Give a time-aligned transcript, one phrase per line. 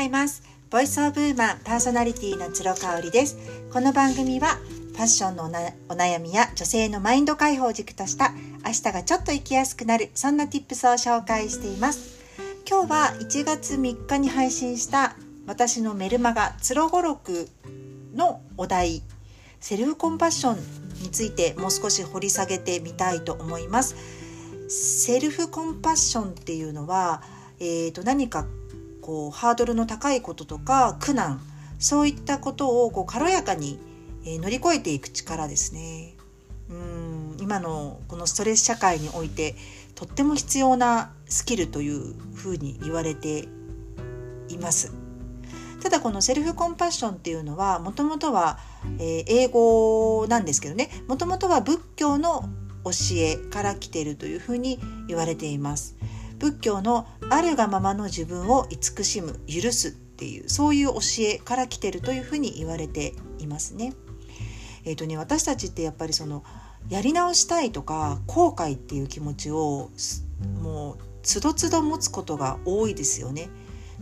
[0.00, 0.42] ざいます。
[0.70, 3.36] ボイスオブウーマンパーソナリティの鶴香織です。
[3.70, 8.32] この番組はファッションのお悩みや女性のマインド解放軸とした
[8.64, 12.18] 明日がちょっと生きやすくなるそんな tips を紹介しています。
[12.66, 15.16] 今日は1月3日に配信した
[15.46, 17.50] 私のメルマガつろごろく
[18.14, 19.02] のお題
[19.60, 23.96] セルフコンパッションについてもう少し掘り下げてみたいと思います。
[24.70, 27.22] セルフコンパッションっていうのは、
[27.58, 28.46] えー、と何か
[29.10, 31.40] こうハードルの高いこととか苦難
[31.80, 33.80] そういったことをこう軽やかに、
[34.24, 36.14] え乗り越えていく力ですね。
[36.68, 39.56] うん今のこのストレス社会において
[39.96, 43.48] とっても必要なスキルというふうに言われて
[44.48, 44.92] います。
[45.82, 48.60] ただこのセルフコンパッションっていうのはもともとは、
[49.00, 52.48] え、英語なんですけどねもともとは仏教の
[52.84, 55.96] 教えから来ているというふうに言われています。
[56.40, 63.92] 仏教のあるがままの自分を慈しむ許すっていうそういう教えから来てるというふうに言われていますね。
[64.84, 66.42] えーとね私たちってやっぱりその
[66.88, 69.90] やり直したいとか後悔っていう気持ちを
[70.62, 73.50] もうつどつど持つことが多いですよね。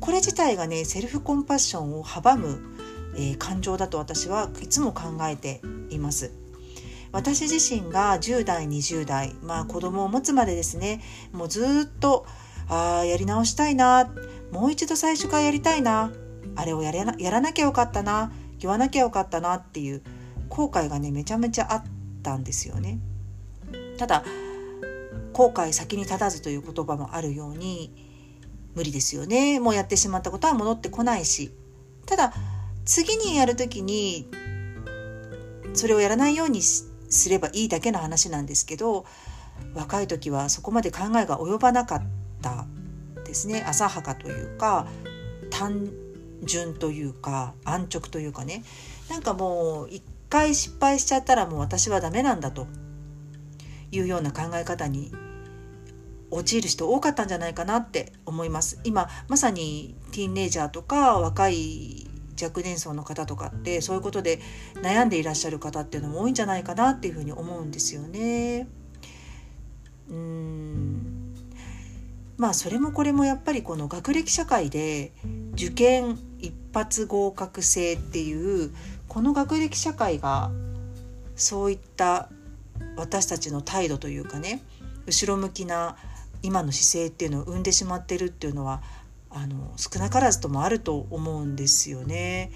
[0.00, 2.58] これ自体がねセルフコンパッションを阻む、
[3.16, 5.60] えー、感情だと私はいつも考えて
[5.90, 6.32] います。
[7.14, 11.00] 私自身が10代20代まあ子供を持つまでですね
[11.32, 12.26] もうずっと
[12.68, 14.10] ああやり直したいな
[14.50, 16.10] もう一度最初からやりたいな
[16.56, 20.02] あれをやれなやらなきゃよかったな言わなきゃよかったなっていう
[20.48, 21.84] 後悔がねめちゃめちゃあっ
[22.22, 22.98] たんですよね。
[23.96, 24.24] ただ
[25.32, 27.94] 後悔先に立たずという言葉もあるように
[28.74, 31.52] 無理ですよねもうやってしまったことは戻ってこないし
[32.06, 32.32] ただ
[32.84, 34.28] 次にやる時に
[35.74, 36.60] それをやらないように
[37.14, 39.04] すればいいだけの話なんですけど
[39.74, 42.02] 若い時はそこまで考えが及ばなかっ
[42.42, 42.66] た
[43.24, 43.62] ですね。
[43.66, 44.86] 浅はかというか
[45.50, 45.90] 単
[46.42, 48.64] 純というか安直というかね。
[49.08, 52.66] なんかもう一回失敗しちゃったらもう私はダメなんだと
[53.90, 55.12] いうような考え方に
[56.30, 58.80] 陥る人多かったんじゃないかなって思います。
[58.84, 62.08] 今まさにティーンネイジャーとか若い
[62.40, 64.40] 若年層の方とかってそういうことで
[64.82, 68.68] 悩んでいらっしゃる方っていうのも多いんじゃないかなっていうふうに思うんですよね。
[70.10, 71.34] うん
[72.36, 75.12] まあそれもこれもやっぱりこの学歴社会で
[75.54, 78.74] 受験一発合格制っていう
[79.08, 80.50] この学歴社会が
[81.36, 82.28] そういった
[82.96, 84.62] 私たちの態度というかね
[85.06, 85.96] 後ろ向きな
[86.42, 88.82] 今の姿勢っていうのを生んでしまってるっていうのは
[89.34, 92.52] あの少なからずともあると思うんですよね。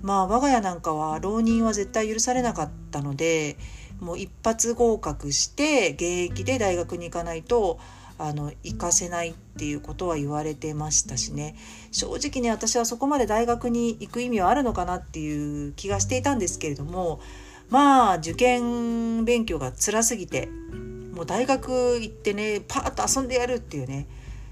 [0.00, 3.56] まあ我が家なんかは浪人は絶対許されなかったので
[4.00, 7.78] もう一発合格して現役で大学に行かないと
[8.16, 11.56] あの行かせないっていうことは言われてましたしね
[11.92, 17.20] 正直ね私はそこまで大学に行く意味はあるのかなっていう気がしていたんですけれども
[17.70, 20.48] まあ受験勉強が辛すぎて
[21.12, 24.06] もう大学行ってねパーッと遊んでやるっていうね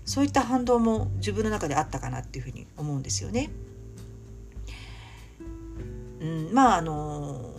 [0.07, 3.51] そういった反動も自分の中であったかなっていうふうに思うんですよね。
[6.21, 7.53] うん、まああの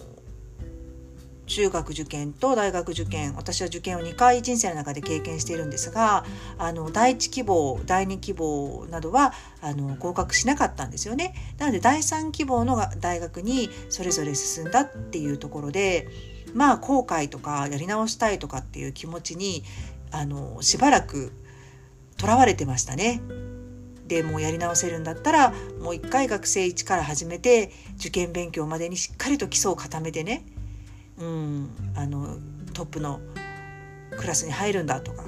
[1.45, 6.25] 中学受験と大学受験私は受験を2回人生の中で経験しているんですが
[6.57, 11.33] あの第1希望第2希望などはあの合格しなかったんですよね。
[11.57, 16.07] なので第3希望の大学にそれぞれ進んだっていうところで
[16.53, 19.63] まあ後悔とかやり直したいとかっていう気持ちに
[20.11, 21.31] あのしばらく
[22.17, 23.21] とらわれてましたね。
[24.07, 30.45] でもうやり直せるんだったらもう一回学生一から始めて受験勉強までにしっかりと基礎を固めてね、
[31.17, 32.37] うん、あの
[32.73, 33.19] トップの
[34.17, 35.23] クラスに入るんだとか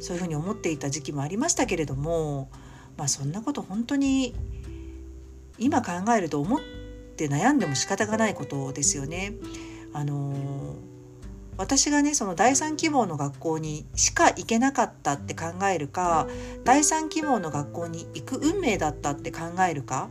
[0.00, 2.50] そういうふうに思っていた時期もありましたけれども、
[2.96, 4.34] まあ、そんなこと本当に
[5.58, 6.60] 今考えると思っ
[7.16, 9.34] て悩んでも仕方がないことですよね。
[9.92, 10.93] あのー
[11.56, 16.26] 私がねその第三希望の学校にしか行けなかったって考えるか
[16.64, 20.10] 第三希望の学校に行く運命だったって考えるか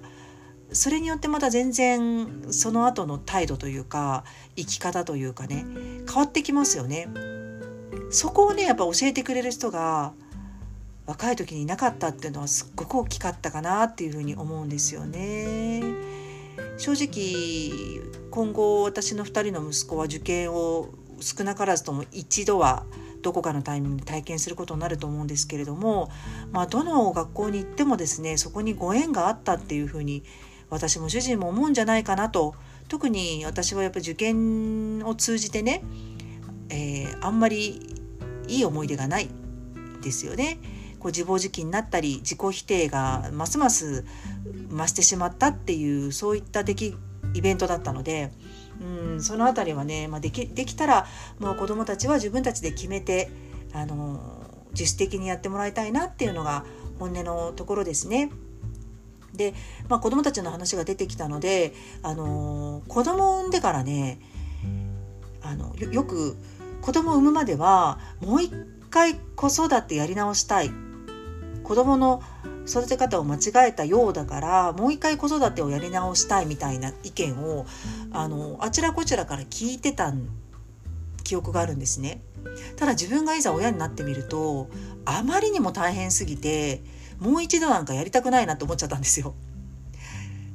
[0.71, 4.23] それによってまた全然その後の態度というか
[4.55, 5.65] 生き方というかね
[6.07, 7.07] 変わってきますよね。
[8.09, 10.13] そこをねやっぱ教えてくれる人が
[11.05, 15.81] 若い時にいなかったっていうのはすっごく大きかったかなっていうふうに思うんですよね。
[16.77, 17.99] 正直
[18.31, 20.89] 今後私の2人の息子は受験を
[21.19, 22.85] 少なからずとも一度は
[23.21, 26.09] どこかのタイミングで体験することになると思うんですけれども、
[26.51, 30.23] まあ、どの学校に行ってもですねそこにご縁があったっていうふうに
[30.69, 32.55] 私も主人も思うんじゃないかなと
[32.89, 35.83] 特に私はやっぱ受験を通じてね、
[36.69, 37.95] えー、あんまり
[38.47, 39.29] いい思い出がない
[40.01, 40.59] ですよね。
[40.99, 44.05] こう自暴自棄になったり自己否定がますます
[44.69, 46.95] 増してしまったっていうそういった出来
[47.33, 48.31] イベントだったので。
[48.81, 51.05] うん、その辺りはね、まあ、できできたら
[51.39, 53.29] もう子どもたちは自分たちで決めて、
[53.73, 56.65] あの自主的にやってもらいたいなっていうのが
[56.99, 58.31] 本音のところですね。
[59.33, 59.53] で、
[59.89, 64.19] まあ、子どもたちの話が出てきたので、あの子供を産んでからね
[65.41, 66.37] あのよく
[66.81, 68.53] 子供を産むまではもう一
[68.89, 70.71] 回子育てやり直したい
[71.63, 72.21] 子供の
[72.67, 77.65] 育て方を間違えたようだからもう一回子育てをやり直したいみたいな意見を
[78.11, 80.13] あのあちらこちらから聞いてた
[81.23, 82.21] 記憶があるんですね。
[82.75, 84.69] ただ自分がいざ親になってみると
[85.05, 86.83] あまりにも大変すぎて
[87.19, 89.33] もう一度なんかやりたくないなって思っちゃったんですよ。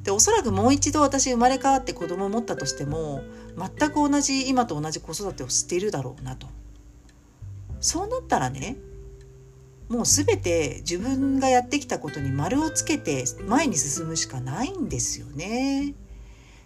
[0.03, 3.21] でおそらくもう一度私生まれ変わって子供を持ったとしても
[3.57, 6.47] 全く同じ今と同じ子育てをしているだろうなと。
[7.81, 8.77] そうなったらね
[9.89, 15.95] もう全て自分がやってきたことに丸をつけて前に進むしかないんですよね。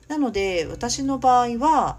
[0.09, 1.97] なので私の場合は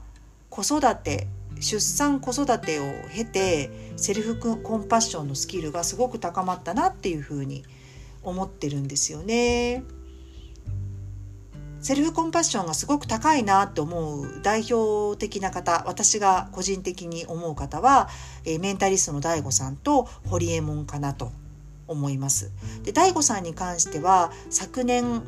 [0.50, 1.26] 子育て
[1.60, 2.82] 出産子育てを
[3.14, 7.64] 経てセルフコンパッションのスキルがすごく高まったなっていうふうに
[8.22, 9.82] 思ってるんですよね。
[11.84, 18.08] セルフコンパッションがすごく高いなと思う代表的な方私が個人的に思う方は、
[18.46, 21.30] えメンタリストの DAIGO さんとホリエモンかなと
[21.86, 22.52] 思います。
[22.84, 25.20] で DAIGO さんに関しては昨年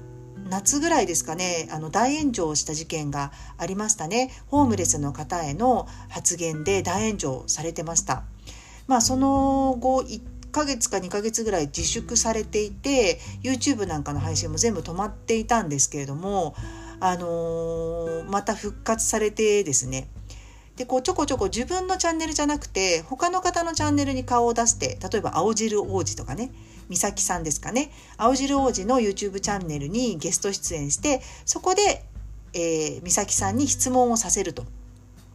[0.49, 8.23] 夏ぐらいですかねあの大炎上した事件がありましたねホームレスの方への発言で大炎上されてました。
[8.87, 10.05] まあ、その後
[10.57, 16.55] ヶ月か2ヶ月ぐらい自粛されていて YouTube なんかの配信も全部止まっていたんですけれども、
[16.99, 20.09] あのー、また復活されてですね
[20.77, 26.51] でこうちょこちょこ自分のチャンネルじゃなくて他の方のチャンネルに顔を出して例えば青汁王子とかね
[26.89, 32.03] 美咲さんですかね青汁王子の YouTube チャンネルにゲスト出演してそこで、
[32.55, 34.65] えー、美咲さんに質問をさせると。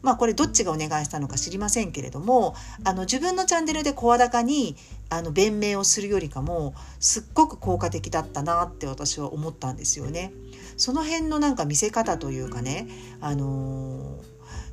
[0.01, 4.75] まあこれどっちがお願いしたのか知りませんけれどもあの自分のチャンネルで声高に
[5.09, 10.31] あの弁明をするよりかもすっごく効果的だったなって私は思ったんですよね。
[10.77, 12.87] その辺のなんか見せ方というかね、
[13.19, 14.23] あのー、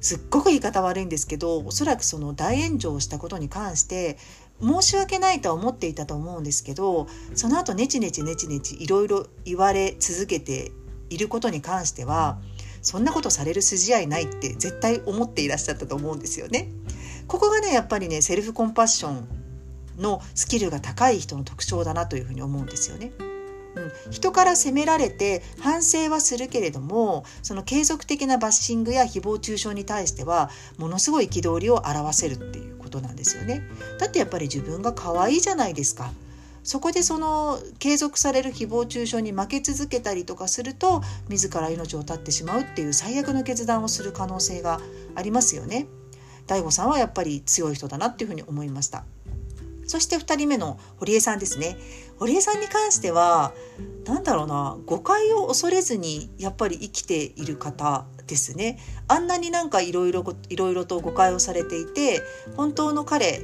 [0.01, 4.17] すっごく言い方悪いんですけどおそらくその大炎上したことに関して
[4.61, 10.73] 申し訳ないとは思っていたと思うんですけどその後ネチネチネチネチいろいろ言われ続けて
[11.11, 12.39] いることに関しては
[12.83, 16.69] そんなことされる筋合いないって絶対思っていらっしゃったと思うんですよね。
[17.27, 19.29] ここがねやっぱりねセルフコンパッション
[19.99, 23.13] のスキルが高い人の特徴だなというふうに思うんですよね。
[23.75, 33.63] うん、人から責められて反省はするけれどもその継続的なバッシングや誹謗中傷に対してはものすごい憤りを表せるっていうことなんですよね。
[33.99, 36.11] だってやっぱり自分が可愛いじゃないですか。
[36.63, 44.81] そこでその継続される誹謗中傷に負け続けたりとかすると自ら命を絶ってしまうっていう最悪の決断をする可能性が
[45.15, 45.87] ありますよね。
[46.47, 49.05] 大悟さんはやっぱり強い人だなっていうふうに思いました。
[49.87, 51.77] そして2人目の堀江さんですね。
[52.19, 53.55] 堀江さんに関しては
[54.05, 58.79] 何だろうな誤解を恐れずにやっぱり生きている方ですね。
[59.09, 62.21] あんなになんかいろいろいろいろと誤解をされていて
[62.57, 63.43] 本当の彼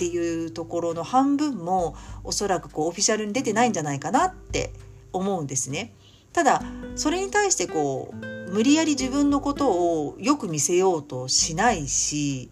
[0.00, 4.72] っていうところの半分もおそらくこうオフィシャルに出てないんじゃないかなって
[5.12, 5.92] 思うんですね。
[6.32, 6.62] ただ
[6.96, 12.50] それに対してこう無理やり自分のことをよく見せようとしないし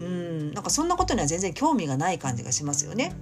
[0.00, 3.14] うんなんかそんなことには全然興味がない感じがしますよね。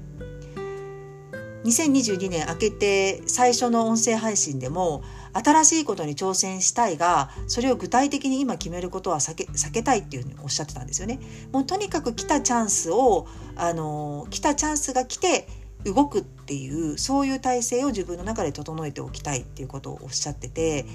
[1.65, 11.20] 2022年明けて最初の音声配信でも新しいことに挑戦したいがそれを具体的に今決めることは避け避けたいっていうふうにおっしゃってたんですよね。
[11.52, 15.49] もうとにかく来たチャンスをあの来たチャンスが来て
[15.85, 20.87] 動くっていうそういう体制を自分の中で整えておきたいっていうことをおっしゃってて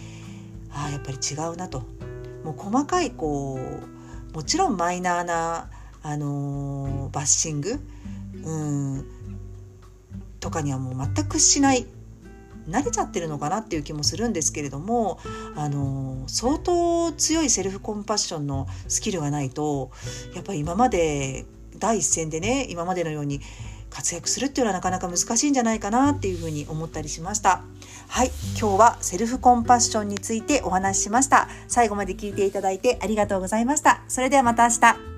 [0.72, 1.84] ああやっぱり違うなと。
[2.44, 5.70] もう細かいこうもちろんマイナーな、
[6.02, 7.80] あのバッシング、
[8.44, 9.06] うん、
[10.42, 11.86] とかにはもう全くしない
[12.70, 15.20] 慣れちゃってるのかなっていう気もするんですけれども
[15.56, 19.92] あの相当強いセルフコンパッションのスキルがないと
[20.36, 21.46] やっぱり今まで
[21.78, 23.42] 第一線でね今までのように
[23.90, 27.62] 活躍するっていうのはなかなか難しいんじゃないかなっていうふうに思ったりしました。
[28.08, 31.48] はい、今日はセルフコンパッションについてお話ししました。
[31.68, 34.02] 最後まで聞いていただいてありがとうございました。
[34.08, 35.13] それではまた明日。